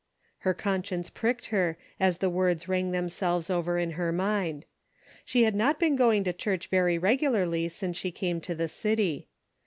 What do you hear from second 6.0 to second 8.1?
to church very regularly since